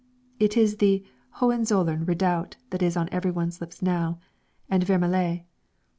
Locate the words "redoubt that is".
2.05-2.97